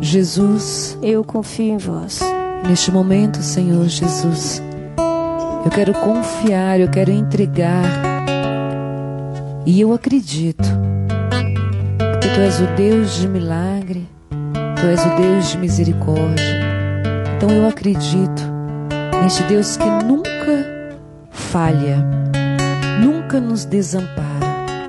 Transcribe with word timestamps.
Jesus, 0.00 0.98
eu 1.02 1.22
confio 1.22 1.74
em 1.74 1.76
vós. 1.76 2.20
neste 2.66 2.90
momento, 2.90 3.42
Senhor 3.42 3.86
Jesus, 3.86 4.62
eu 5.64 5.70
quero 5.70 5.92
confiar, 5.92 6.80
eu 6.80 6.88
quero 6.88 7.10
entregar. 7.10 7.84
E 9.66 9.78
eu 9.80 9.92
acredito 9.92 10.68
que 12.20 12.28
Tu 12.28 12.40
és 12.40 12.60
o 12.60 12.66
Deus 12.76 13.14
de 13.16 13.28
milagre, 13.28 14.08
Tu 14.30 14.86
és 14.86 15.04
o 15.04 15.16
Deus 15.16 15.50
de 15.50 15.58
misericórdia. 15.58 16.60
Então 17.36 17.50
eu 17.50 17.68
acredito 17.68 18.42
neste 19.22 19.42
Deus 19.44 19.76
que 19.76 19.88
nunca 20.04 20.96
falha, 21.30 21.98
nunca 23.02 23.38
nos 23.38 23.66
desampara. 23.66 24.88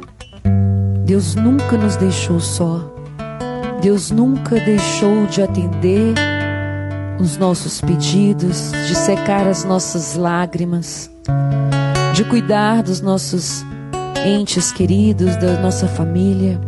Deus 1.06 1.36
nunca 1.36 1.78
nos 1.78 1.98
deixou 1.98 2.40
só. 2.40 3.01
Deus 3.82 4.12
nunca 4.12 4.60
deixou 4.60 5.26
de 5.26 5.42
atender 5.42 6.14
os 7.20 7.36
nossos 7.38 7.82
pedidos, 7.82 8.72
de 8.88 8.96
secar 8.96 9.48
as 9.48 9.64
nossas 9.64 10.16
lágrimas, 10.16 11.10
de 12.14 12.24
cuidar 12.26 12.84
dos 12.84 13.02
nossos 13.02 13.66
entes 14.24 14.72
queridos, 14.72 15.36
da 15.38 15.60
nossa 15.60 15.88
família, 15.88 16.62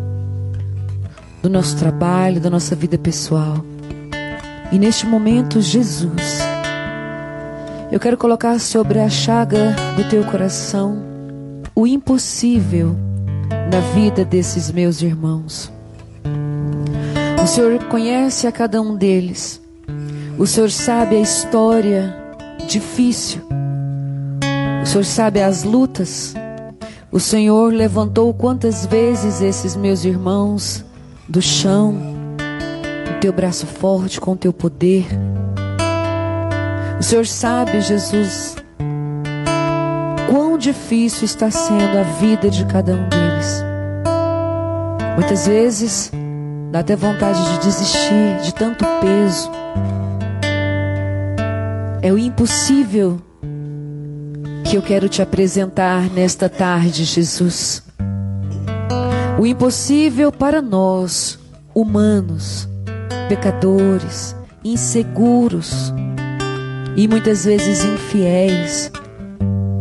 do 1.43 1.49
nosso 1.49 1.77
trabalho, 1.77 2.41
da 2.41 2.49
nossa 2.49 2.75
vida 2.75 2.97
pessoal. 2.97 3.63
E 4.71 4.79
neste 4.79 5.05
momento, 5.05 5.61
Jesus, 5.61 6.39
eu 7.91 7.99
quero 7.99 8.17
colocar 8.17 8.59
sobre 8.59 8.99
a 8.99 9.07
chaga 9.07 9.75
do 9.95 10.03
teu 10.09 10.23
coração 10.23 10.97
o 11.75 11.85
impossível 11.85 12.95
na 13.71 13.79
vida 13.93 14.25
desses 14.25 14.71
meus 14.71 15.03
irmãos. 15.03 15.71
O 17.43 17.45
Senhor 17.45 17.77
conhece 17.89 18.47
a 18.47 18.53
cada 18.53 18.81
um 18.81 18.95
deles. 18.95 19.61
O 20.37 20.47
Senhor 20.47 20.71
sabe 20.71 21.17
a 21.17 21.19
história 21.19 22.15
difícil. 22.69 23.41
O 24.81 24.85
Senhor 24.85 25.03
sabe 25.03 25.41
as 25.41 25.65
lutas. 25.65 26.33
O 27.11 27.19
Senhor 27.19 27.73
levantou 27.73 28.33
quantas 28.33 28.85
vezes 28.85 29.41
esses 29.41 29.75
meus 29.75 30.05
irmãos 30.05 30.85
do 31.27 31.41
chão, 31.41 31.97
com 33.07 33.19
teu 33.19 33.33
braço 33.33 33.67
forte, 33.67 34.21
com 34.21 34.37
teu 34.37 34.53
poder. 34.53 35.05
O 36.97 37.03
Senhor 37.03 37.27
sabe, 37.27 37.81
Jesus, 37.81 38.55
quão 40.29 40.57
difícil 40.57 41.25
está 41.25 41.51
sendo 41.51 41.99
a 41.99 42.03
vida 42.21 42.49
de 42.49 42.63
cada 42.67 42.93
um 42.93 43.09
deles. 43.09 43.61
Muitas 45.17 45.45
vezes 45.45 46.09
dá 46.73 46.79
até 46.79 46.95
vontade 46.95 47.39
de 47.51 47.65
desistir 47.67 48.41
de 48.41 48.55
tanto 48.55 48.83
peso. 48.99 49.51
É 52.01 52.11
o 52.11 52.17
impossível 52.17 53.21
que 54.63 54.75
eu 54.75 54.81
quero 54.81 55.07
te 55.07 55.21
apresentar 55.21 56.09
nesta 56.09 56.49
tarde, 56.49 57.03
Jesus. 57.03 57.83
O 59.37 59.45
impossível 59.45 60.31
para 60.31 60.63
nós, 60.63 61.37
humanos, 61.75 62.67
pecadores, 63.29 64.35
inseguros 64.65 65.93
e 66.95 67.07
muitas 67.07 67.45
vezes 67.45 67.85
infiéis. 67.85 68.91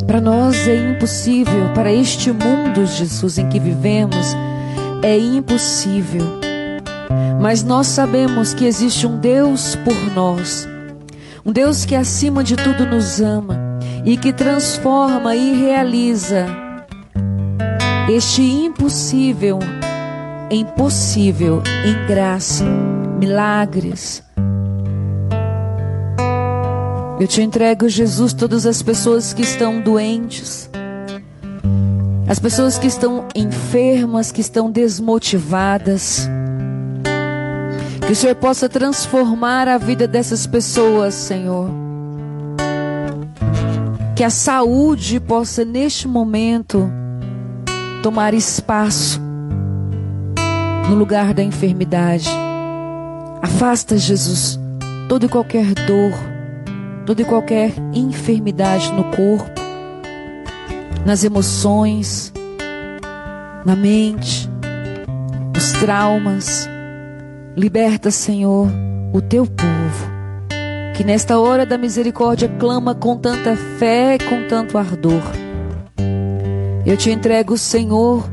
Para 0.07 0.21
nós 0.21 0.69
é 0.69 0.91
impossível, 0.91 1.73
para 1.73 1.91
este 1.91 2.31
mundo, 2.31 2.85
Jesus, 2.85 3.39
em 3.39 3.49
que 3.49 3.59
vivemos, 3.59 4.37
é 5.03 5.17
impossível. 5.17 6.42
Mas 7.41 7.63
nós 7.63 7.87
sabemos 7.89 8.55
que 8.55 8.65
existe 8.65 9.07
um 9.07 9.19
Deus 9.19 9.75
por 9.77 9.97
nós, 10.15 10.69
um 11.45 11.53
Deus 11.53 11.85
que 11.85 11.95
acima 11.95 12.45
de 12.45 12.57
tudo 12.57 12.87
nos 12.87 13.21
ama 13.21 13.59
e 14.05 14.17
que 14.17 14.33
transforma 14.33 15.35
e 15.35 15.55
realiza 15.55 16.47
este 18.09 18.43
impossível 18.43 19.59
em 20.53 20.67
possível, 20.67 21.63
em 21.83 22.07
graça, 22.07 22.63
milagres. 23.19 24.23
Eu 27.19 27.27
te 27.27 27.41
entrego, 27.41 27.89
Jesus, 27.89 28.35
todas 28.35 28.67
as 28.67 28.83
pessoas 28.83 29.33
que 29.33 29.41
estão 29.41 29.81
doentes, 29.81 30.69
as 32.29 32.39
pessoas 32.39 32.77
que 32.77 32.87
estão 32.87 33.27
enfermas, 33.35 34.31
que 34.31 34.43
estão 34.43 34.71
desmotivadas. 34.71 36.29
Que 38.13 38.15
o 38.15 38.21
Senhor 38.21 38.35
possa 38.35 38.69
transformar 38.69 39.67
a 39.67 39.79
vida 39.79 40.07
dessas 40.07 40.47
pessoas, 40.47 41.15
Senhor. 41.15 41.71
Que 44.15 44.23
a 44.23 44.29
saúde 44.29 45.19
possa, 45.19 45.65
neste 45.65 46.07
momento, 46.07 46.93
tomar 48.03 48.35
espaço 48.35 49.19
no 50.91 50.95
lugar 50.95 51.33
da 51.33 51.43
enfermidade. 51.43 52.29
Afasta, 53.41 53.97
Jesus, 53.97 54.61
toda 55.09 55.25
e 55.25 55.29
qualquer 55.31 55.73
dor, 55.73 56.13
toda 57.07 57.23
e 57.23 57.25
qualquer 57.25 57.73
enfermidade 57.95 58.93
no 58.93 59.05
corpo, 59.05 59.59
nas 61.07 61.25
emoções, 61.25 62.31
na 63.65 63.75
mente, 63.75 64.51
nos 65.55 65.73
traumas. 65.81 66.72
Liberta, 67.55 68.11
Senhor, 68.11 68.67
o 69.13 69.21
teu 69.21 69.45
povo, 69.45 70.11
que 70.97 71.05
nesta 71.05 71.39
hora 71.39 71.67
da 71.67 71.77
misericórdia 71.77 72.49
clama 72.49 72.95
com 72.95 73.15
tanta 73.15 73.55
fé, 73.79 74.17
com 74.17 74.49
tanto 74.49 74.79
ardor. 74.79 75.21
Eu 76.87 76.97
te 76.97 77.11
entrego, 77.11 77.59
Senhor, 77.59 78.27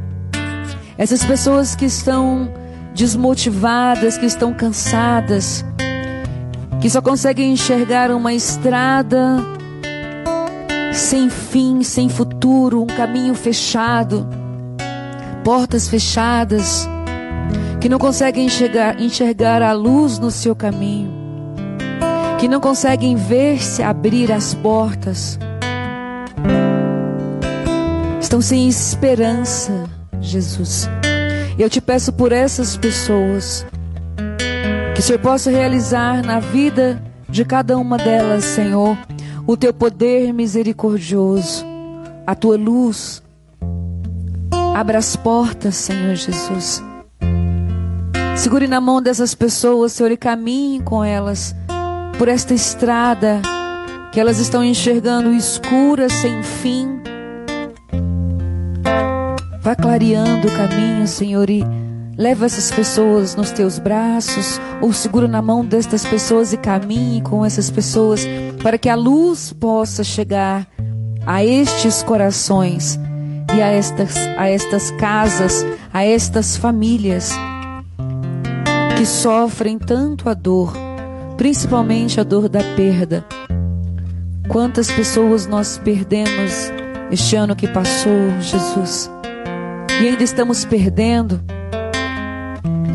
essas 0.98 1.22
pessoas 1.26 1.76
que 1.76 1.84
estão 1.84 2.50
desmotivadas, 2.96 4.18
que 4.18 4.26
estão 4.26 4.54
cansadas, 4.54 5.66
que 6.80 6.90
só 6.90 7.02
conseguem 7.02 7.52
enxergar 7.52 8.12
uma 8.12 8.34
estrada 8.34 9.36
sem 10.94 11.30
fim, 11.30 11.84
sem 11.84 12.08
futuro, 12.08 12.84
um 12.84 12.88
caminho 12.88 13.34
fechado, 13.34 14.26
portas 15.44 15.90
fechadas 15.90 16.88
que 17.80 17.88
não 17.88 17.98
conseguem 17.98 18.46
enxergar, 18.46 19.00
enxergar 19.02 19.62
a 19.62 19.72
luz 19.72 20.20
no 20.20 20.30
seu 20.30 20.54
caminho, 20.54 21.12
que 22.38 22.48
não 22.48 22.60
conseguem 22.60 23.16
ver 23.16 23.64
se 23.64 23.82
abrir 23.82 24.32
as 24.32 24.54
portas, 24.54 25.40
estão 28.20 28.42
sem 28.42 28.68
esperança, 28.68 29.90
Jesus. 30.20 30.90
Eu 31.58 31.70
te 31.70 31.80
peço 31.80 32.12
por 32.12 32.34
essas 32.34 32.76
pessoas, 32.76 33.66
que 34.94 35.00
o 35.00 35.04
Senhor 35.04 35.20
possa 35.20 35.50
realizar 35.50 36.22
na 36.22 36.40
vida 36.40 37.02
de 37.30 37.46
cada 37.46 37.78
uma 37.78 37.98
delas, 37.98 38.44
Senhor, 38.44 38.98
o 39.48 39.56
teu 39.56 39.74
poder 39.74 40.34
misericordioso, 40.34 41.66
a 42.28 42.36
tua 42.36 42.58
luz. 42.58 43.24
Abra 44.76 44.98
as 44.98 45.16
portas, 45.16 45.76
Senhor 45.76 46.16
Jesus 46.16 46.89
Segure 48.40 48.70
na 48.70 48.80
mão 48.80 49.02
dessas 49.02 49.36
pessoas, 49.36 49.92
Senhor, 49.92 50.14
e 50.14 50.16
caminhe 50.16 50.82
com 50.82 51.04
elas 51.04 51.54
por 52.18 52.30
esta 52.30 52.54
estrada 52.54 53.42
que 54.14 54.20
elas 54.20 54.40
estão 54.40 54.64
enxergando 54.64 55.34
escura, 55.34 56.08
sem 56.08 56.42
fim. 56.42 57.02
Vá 59.62 59.76
clareando 59.76 60.48
o 60.48 60.52
caminho, 60.52 61.06
Senhor, 61.06 61.50
e 61.50 61.66
leva 62.18 62.46
essas 62.46 62.72
pessoas 62.72 63.36
nos 63.36 63.52
teus 63.52 63.78
braços, 63.78 64.58
ou 64.82 64.94
segura 64.94 65.28
na 65.28 65.42
mão 65.42 65.66
destas 65.66 66.06
pessoas 66.06 66.54
e 66.54 66.58
caminhe 66.58 67.22
com 67.22 67.46
essas 67.46 67.70
pessoas, 67.70 68.26
para 68.64 68.78
que 68.78 68.88
a 68.88 68.96
luz 68.96 69.52
possa 69.52 70.02
chegar 70.02 70.66
a 71.26 71.44
estes 71.44 72.02
corações 72.04 72.98
e 73.54 73.62
a 73.62 73.68
estas, 73.68 74.16
a 74.38 74.48
estas 74.48 74.92
casas, 74.92 75.66
a 75.92 76.06
estas 76.06 76.56
famílias 76.56 77.34
que 79.00 79.06
sofrem 79.06 79.80
tanto 79.80 80.28
a 80.28 80.34
dor, 80.34 80.74
principalmente 81.38 82.20
a 82.20 82.24
dor 82.24 82.50
da 82.50 82.60
perda. 82.76 83.26
Quantas 84.50 84.92
pessoas 84.92 85.48
nós 85.48 85.78
perdemos 85.78 86.70
este 87.10 87.38
ano 87.38 87.56
que 87.56 87.66
passou, 87.66 88.30
Jesus, 88.42 89.10
e 90.02 90.06
ainda 90.10 90.22
estamos 90.22 90.66
perdendo. 90.66 91.42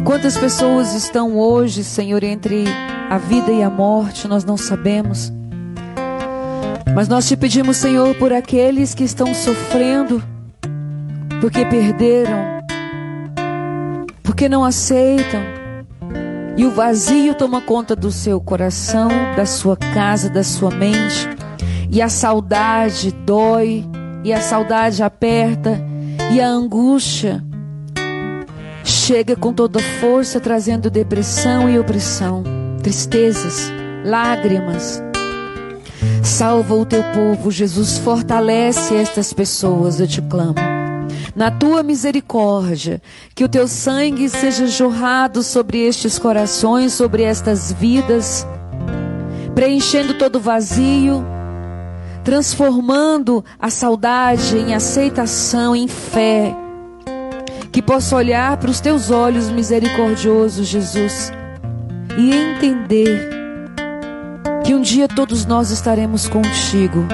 Quantas 0.05 0.37
pessoas 0.37 0.93
estão 0.93 1.39
hoje, 1.39 1.83
Senhor, 1.83 2.23
entre 2.23 2.67
a 3.09 3.17
vida 3.17 3.51
e 3.51 3.63
a 3.63 3.71
morte, 3.71 4.29
nós 4.29 4.45
não 4.45 4.59
sabemos. 4.59 5.33
Mas 6.95 7.09
nós 7.09 7.27
te 7.27 7.35
pedimos, 7.35 7.79
Senhor, 7.79 8.15
por 8.17 8.31
aqueles 8.31 8.93
que 8.93 9.05
estão 9.05 9.33
sofrendo, 9.33 10.23
porque 11.41 11.65
perderam, 11.65 12.61
porque 14.23 14.51
não 14.51 14.63
aceitam 14.63 15.54
E 16.57 16.65
o 16.65 16.71
vazio 16.71 17.35
toma 17.35 17.61
conta 17.61 17.97
do 17.97 18.13
seu 18.13 18.41
coração, 18.41 19.09
da 19.37 19.45
sua 19.45 19.77
casa, 19.77 20.31
da 20.31 20.45
sua 20.45 20.71
mente. 20.71 21.29
E 21.91 22.01
a 22.01 22.09
saudade 22.09 23.11
dói, 23.11 23.85
e 24.23 24.33
a 24.33 24.41
saudade 24.41 25.03
aperta, 25.03 25.81
e 26.33 26.41
a 26.41 26.47
angústia 26.47 27.43
chega 28.85 29.35
com 29.35 29.53
toda 29.53 29.81
força, 30.01 30.39
trazendo 30.39 30.89
depressão 30.91 31.69
e 31.69 31.79
opressão, 31.79 32.45
tristezas, 32.83 33.73
lágrimas. 34.05 35.03
Salva 36.23 36.75
o 36.75 36.87
teu 36.87 37.03
povo, 37.13 37.51
Jesus, 37.51 37.99
fortalece 37.99 38.95
estas 38.95 39.33
pessoas, 39.33 40.01
eu 40.01 40.07
te 40.07 40.23
clamo 40.23 40.74
na 41.35 41.51
tua 41.51 41.83
misericórdia, 41.83 43.03
que 43.35 43.45
o 43.45 43.49
teu 43.49 43.67
sangue 43.67 44.29
seja 44.29 44.67
jorrado 44.67 45.43
sobre 45.43 45.79
estes 45.79 46.19
corações, 46.19 46.93
sobre 46.93 47.25
estas 47.25 47.73
vidas, 47.73 48.47
preenchendo 49.55 50.15
todo 50.15 50.39
vazio, 50.39 51.25
transformando 52.23 53.45
a 53.59 53.69
saudade 53.69 54.57
em 54.57 54.75
aceitação, 54.75 55.75
em 55.75 55.89
fé. 55.89 56.55
Que 57.73 57.83
possa 57.83 58.15
olhar 58.15 58.57
para 58.57 58.71
os 58.71 58.81
teus 58.81 59.11
olhos 59.11 59.51
misericordiosos, 59.51 60.69
Jesus, 60.69 61.33
e 62.17 62.33
entender 62.33 63.29
que 64.65 64.75
um 64.75 64.81
dia 64.81 65.09
todos 65.09 65.45
nós 65.45 65.71
estaremos 65.71 66.29
contigo. 66.29 67.05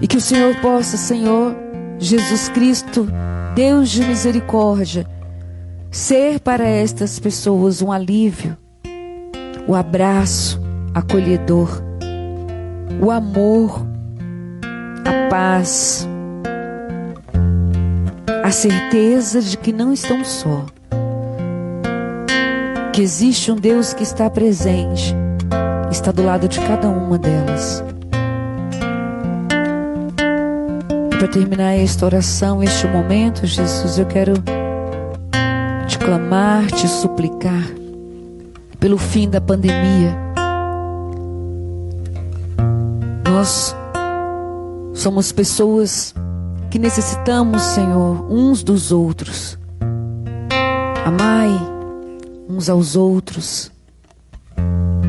E 0.00 0.06
que 0.08 0.16
o 0.16 0.20
Senhor 0.20 0.56
possa, 0.56 0.96
Senhor, 0.96 1.54
Jesus 2.02 2.48
Cristo, 2.48 3.06
Deus 3.54 3.88
de 3.88 4.04
misericórdia, 4.04 5.06
ser 5.88 6.40
para 6.40 6.64
estas 6.64 7.20
pessoas 7.20 7.80
um 7.80 7.92
alívio, 7.92 8.56
o 9.68 9.74
abraço 9.76 10.60
acolhedor, 10.92 11.80
o 13.00 13.08
amor, 13.08 13.86
a 15.04 15.30
paz, 15.30 16.08
a 18.42 18.50
certeza 18.50 19.40
de 19.40 19.56
que 19.56 19.72
não 19.72 19.92
estão 19.92 20.24
só, 20.24 20.66
que 22.92 23.00
existe 23.00 23.52
um 23.52 23.56
Deus 23.56 23.94
que 23.94 24.02
está 24.02 24.28
presente, 24.28 25.14
está 25.88 26.10
do 26.10 26.24
lado 26.24 26.48
de 26.48 26.58
cada 26.58 26.88
uma 26.88 27.16
delas. 27.16 27.84
Para 31.22 31.30
terminar 31.30 31.74
esta 31.74 32.04
oração, 32.04 32.64
este 32.64 32.84
momento, 32.88 33.46
Jesus, 33.46 33.96
eu 33.96 34.04
quero 34.06 34.32
te 35.86 35.96
clamar, 35.96 36.66
te 36.66 36.88
suplicar 36.88 37.62
pelo 38.80 38.98
fim 38.98 39.30
da 39.30 39.40
pandemia. 39.40 40.18
Nós 43.24 43.72
somos 44.94 45.30
pessoas 45.30 46.12
que 46.68 46.78
necessitamos, 46.80 47.62
Senhor, 47.62 48.26
uns 48.28 48.64
dos 48.64 48.90
outros. 48.90 49.56
Amai 51.06 51.56
uns 52.48 52.68
aos 52.68 52.96
outros. 52.96 53.70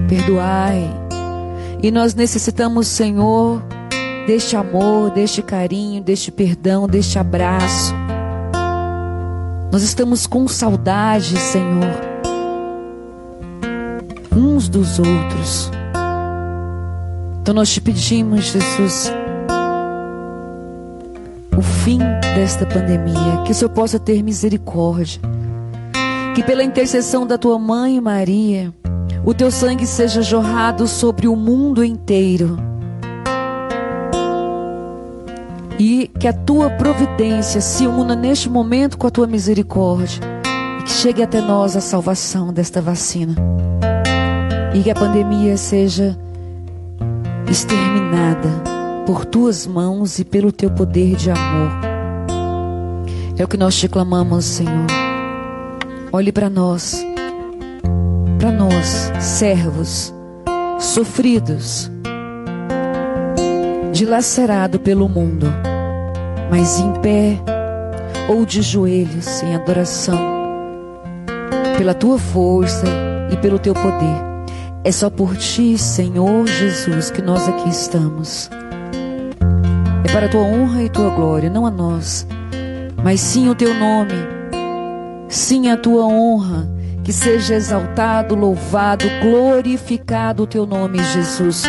Perdoai. 0.08 0.88
E 1.82 1.90
nós 1.90 2.14
necessitamos, 2.14 2.86
Senhor, 2.86 3.64
deste 4.26 4.56
amor, 4.56 5.12
deste 5.12 5.42
carinho, 5.42 6.02
deste 6.02 6.32
perdão, 6.32 6.88
deste 6.88 7.20
abraço. 7.20 7.94
Nós 9.72 9.84
estamos 9.84 10.28
com 10.28 10.48
saudade, 10.48 11.38
Senhor, 11.38 12.00
uns 14.36 14.70
dos 14.70 15.00
outros. 15.00 15.72
Então 17.42 17.54
nós 17.54 17.74
te 17.74 17.82
pedimos, 17.82 18.46
Jesus, 18.46 19.12
o 21.58 21.62
fim 21.62 22.00
desta 22.36 22.66
pandemia, 22.66 23.44
que 23.46 23.52
o 23.52 23.56
Senhor 23.56 23.72
possa 23.72 24.00
ter 24.00 24.24
misericórdia, 24.24 25.20
que 26.34 26.44
pela 26.44 26.64
intercessão 26.64 27.28
da 27.28 27.38
tua 27.38 27.60
mãe 27.60 28.00
Maria, 28.00 28.74
o 29.26 29.34
teu 29.34 29.52
sangue 29.52 29.86
seja 29.86 30.22
jorrado 30.22 30.88
sobre 30.88 31.28
o 31.28 31.36
mundo 31.36 31.84
inteiro 31.84 32.73
e 35.80 36.10
que 36.20 36.28
a 36.28 36.34
tua 36.34 36.70
providência 36.70 37.62
se 37.62 37.88
una 37.88 38.16
neste 38.16 38.50
momento 38.50 38.98
com 38.98 39.08
a 39.08 39.12
tua 39.12 39.28
misericórdia 39.28 40.20
e 40.80 40.84
que 40.84 40.92
chegue 40.92 41.24
até 41.24 41.42
nós 41.42 41.76
a 41.76 41.82
salvação 41.82 42.54
desta 42.54 42.82
vacina 42.82 43.36
e 44.74 44.82
que 44.82 44.92
a 44.92 44.96
pandemia 44.96 45.58
seja 45.58 46.18
exterminada 47.50 48.50
por 49.06 49.26
tuas 49.26 49.68
mãos 49.68 50.18
e 50.20 50.26
pelo 50.26 50.52
teu 50.52 50.72
poder 50.72 51.16
de 51.16 51.30
amor. 51.30 51.72
É 53.38 53.44
o 53.44 53.48
que 53.48 53.58
nós 53.58 53.76
te 53.76 53.88
clamamos, 53.88 54.46
Senhor. 54.46 54.88
Olhe 56.12 56.32
para 56.32 56.50
nós, 56.50 57.04
para 58.40 58.52
nós, 58.52 59.12
servos, 59.20 60.14
sofridos, 60.80 61.92
dilacerado 64.04 64.82
pelo 64.82 65.08
mundo, 65.08 65.48
mas 66.52 66.78
em 66.78 66.92
pé 67.00 67.40
ou 68.28 68.46
de 68.46 68.62
joelhos 68.62 69.42
em 69.42 69.56
adoração, 69.56 70.20
pela 71.78 71.94
tua 71.94 72.20
força 72.20 72.86
e 73.32 73.38
pelo 73.38 73.58
teu 73.58 73.74
poder. 73.74 74.22
É 74.84 74.92
só 74.92 75.10
por 75.10 75.38
ti, 75.38 75.78
Senhor 75.78 76.46
Jesus, 76.46 77.10
que 77.12 77.22
nós 77.22 77.48
aqui 77.48 77.70
estamos. 77.70 78.50
É 80.04 80.12
para 80.12 80.26
a 80.26 80.30
tua 80.30 80.42
honra 80.42 80.84
e 80.84 80.90
tua 80.90 81.10
glória, 81.10 81.50
não 81.50 81.66
a 81.66 81.72
nós, 81.72 82.28
mas 83.02 83.22
sim 83.22 83.48
o 83.48 83.56
teu 83.56 83.74
nome, 83.74 84.16
sim 85.30 85.70
a 85.70 85.78
tua 85.78 86.06
honra. 86.06 86.70
Que 87.06 87.12
seja 87.12 87.56
exaltado, 87.56 88.34
louvado, 88.34 89.06
glorificado 89.22 90.44
o 90.44 90.48
teu 90.48 90.66
nome, 90.66 91.04
Jesus 91.04 91.66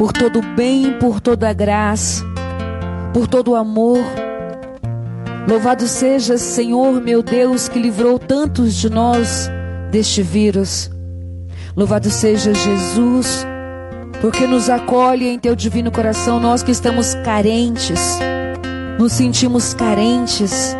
por 0.00 0.14
todo 0.14 0.38
o 0.38 0.42
bem, 0.56 0.94
por 0.98 1.20
toda 1.20 1.50
a 1.50 1.52
graça, 1.52 2.24
por 3.12 3.28
todo 3.28 3.50
o 3.50 3.54
amor. 3.54 3.98
Louvado 5.46 5.86
seja, 5.86 6.38
Senhor 6.38 7.02
meu 7.02 7.22
Deus, 7.22 7.68
que 7.68 7.78
livrou 7.78 8.18
tantos 8.18 8.72
de 8.76 8.88
nós 8.88 9.50
deste 9.90 10.22
vírus. 10.22 10.90
Louvado 11.76 12.08
seja 12.08 12.54
Jesus, 12.54 13.46
porque 14.22 14.46
nos 14.46 14.70
acolhe 14.70 15.28
em 15.28 15.38
teu 15.38 15.54
divino 15.54 15.90
coração, 15.90 16.40
nós 16.40 16.62
que 16.62 16.72
estamos 16.72 17.14
carentes, 17.16 18.18
nos 18.98 19.12
sentimos 19.12 19.74
carentes, 19.74 20.74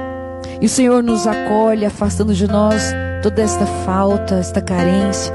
e 0.62 0.64
o 0.64 0.68
Senhor 0.71 1.02
nos 1.02 1.26
acolhe, 1.26 1.85
afastando 1.85 2.33
de 2.33 2.49
nós 2.49 2.94
toda 3.23 3.42
esta 3.42 3.66
falta, 3.85 4.37
esta 4.37 4.62
carência. 4.62 5.35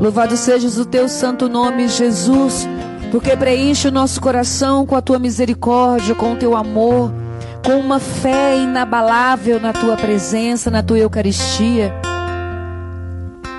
Louvado 0.00 0.38
sejas 0.38 0.78
o 0.78 0.86
teu 0.86 1.06
santo 1.06 1.50
nome, 1.50 1.86
Jesus 1.86 2.66
porque 3.14 3.36
preenche 3.36 3.86
o 3.86 3.92
nosso 3.92 4.20
coração 4.20 4.84
com 4.84 4.96
a 4.96 5.00
tua 5.00 5.20
misericórdia, 5.20 6.16
com 6.16 6.32
o 6.32 6.36
teu 6.36 6.56
amor, 6.56 7.12
com 7.64 7.78
uma 7.78 8.00
fé 8.00 8.56
inabalável 8.56 9.60
na 9.60 9.72
tua 9.72 9.96
presença, 9.96 10.68
na 10.68 10.82
tua 10.82 10.98
Eucaristia. 10.98 11.94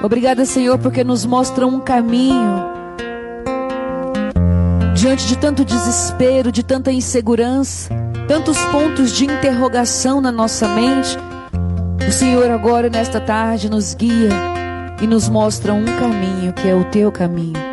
Obrigada, 0.04 0.44
Senhor, 0.44 0.78
porque 0.78 1.06
nos 1.06 1.26
mostra 1.26 1.66
um 1.66 1.80
caminho 1.80 2.66
diante 4.94 5.26
de 5.26 5.38
tanto 5.38 5.64
desespero, 5.64 6.52
de 6.52 6.62
tanta 6.62 6.92
insegurança, 6.92 7.96
tantos 8.28 8.58
pontos 8.66 9.14
de 9.14 9.24
interrogação 9.24 10.20
na 10.20 10.34
nossa 10.34 10.68
mente. 10.68 11.18
O 12.06 12.12
Senhor 12.12 12.52
agora 12.52 12.90
nesta 12.90 13.22
tarde 13.22 13.70
nos 13.70 13.94
guia 13.94 14.32
e 15.02 15.08
nos 15.08 15.30
mostra 15.30 15.74
um 15.74 15.86
caminho 15.86 16.52
que 16.52 16.68
é 16.68 16.76
o 16.76 16.84
teu 16.84 17.10
caminho. 17.10 17.65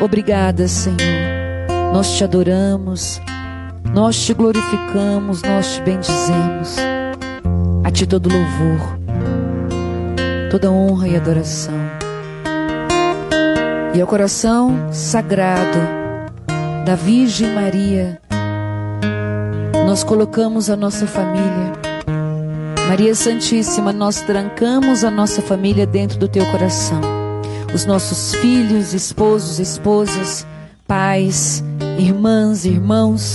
Obrigada, 0.00 0.68
Senhor. 0.68 0.96
Nós 1.92 2.12
te 2.12 2.22
adoramos, 2.22 3.20
nós 3.92 4.16
te 4.24 4.32
glorificamos, 4.32 5.42
nós 5.42 5.74
te 5.74 5.82
bendizemos. 5.82 6.76
A 7.82 7.90
ti 7.90 8.06
todo 8.06 8.28
louvor, 8.28 8.98
toda 10.52 10.70
honra 10.70 11.08
e 11.08 11.16
adoração. 11.16 11.74
E 13.92 14.00
ao 14.00 14.06
coração 14.06 14.88
sagrado 14.92 15.78
da 16.86 16.94
Virgem 16.94 17.52
Maria, 17.52 18.20
nós 19.84 20.04
colocamos 20.04 20.70
a 20.70 20.76
nossa 20.76 21.08
família. 21.08 21.72
Maria 22.86 23.16
Santíssima, 23.16 23.92
nós 23.92 24.20
trancamos 24.20 25.02
a 25.02 25.10
nossa 25.10 25.42
família 25.42 25.86
dentro 25.86 26.18
do 26.18 26.28
teu 26.28 26.46
coração 26.52 27.17
os 27.72 27.84
nossos 27.84 28.34
filhos, 28.34 28.94
esposos, 28.94 29.58
esposas, 29.58 30.46
pais, 30.86 31.62
irmãs, 31.98 32.64
irmãos, 32.64 33.34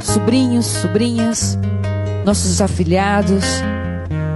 sobrinhos, 0.00 0.66
sobrinhas, 0.66 1.58
nossos 2.24 2.60
afilhados, 2.60 3.44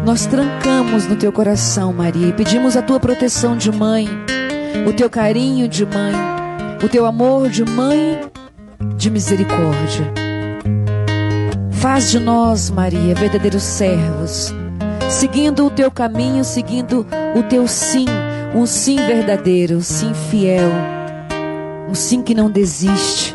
nós 0.05 0.27
trancamos 0.27 1.07
no 1.07 1.17
teu 1.17 1.33
coração, 1.33 1.93
Maria, 1.93 2.29
e 2.29 2.33
pedimos 2.33 2.77
a 2.77 2.83
tua 2.83 3.01
proteção 3.01 3.57
de 3.57 3.73
mãe, 3.73 4.07
o 4.87 4.93
teu 4.93 5.09
carinho 5.09 5.67
de 5.67 5.85
mãe, 5.87 6.13
o 6.83 6.89
teu 6.89 7.07
amor 7.07 7.49
de 7.49 7.65
mãe 7.65 8.21
de 8.97 9.11
misericórdia. 9.11 10.13
Faz 11.73 12.11
de 12.11 12.21
nós, 12.21 12.71
Maria, 12.71 13.15
verdadeiros 13.15 13.63
servos, 13.63 14.55
seguindo 15.09 15.67
o 15.67 15.71
teu 15.71 15.91
caminho, 15.91 16.45
seguindo 16.45 17.07
o 17.35 17.43
teu 17.43 17.67
sim, 17.67 18.07
um 18.55 18.67
sim 18.67 18.97
verdadeiro, 18.97 19.77
um 19.77 19.83
sim 19.83 20.13
fiel, 20.31 20.71
um 21.89 21.95
sim 21.95 22.23
que 22.23 22.35
não 22.35 22.51
desiste 22.51 23.35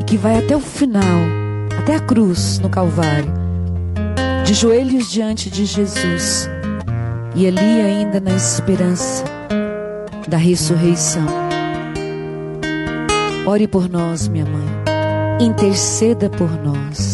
e 0.00 0.04
que 0.04 0.16
vai 0.16 0.38
até 0.38 0.56
o 0.56 0.60
final, 0.60 1.20
até 1.78 1.96
a 1.96 2.00
cruz 2.00 2.58
no 2.58 2.68
Calvário 2.70 3.44
de 4.44 4.52
joelhos 4.52 5.10
diante 5.10 5.48
de 5.48 5.64
Jesus 5.64 6.48
e 7.34 7.46
ali 7.46 7.80
ainda 7.80 8.20
na 8.20 8.34
esperança 8.34 9.24
da 10.28 10.36
ressurreição. 10.36 11.26
Ore 13.46 13.66
por 13.66 13.88
nós, 13.88 14.28
minha 14.28 14.46
mãe. 14.46 14.64
Interceda 15.40 16.30
por 16.30 16.50
nós. 16.62 17.13